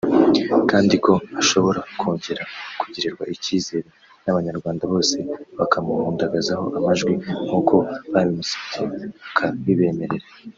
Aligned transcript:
kandi 0.71 0.95
ko 1.05 1.13
ashobora 1.41 1.79
kongera 1.99 2.43
kugirirwa 2.79 3.23
ikizere 3.35 3.89
n’abanyarwanda 4.23 4.83
bose 4.93 5.17
bakamuhundagazaho 5.59 6.65
amajwi 6.77 7.13
nkuko 7.45 7.75
babimusabye 8.13 9.05
akabibemerera 9.27 10.17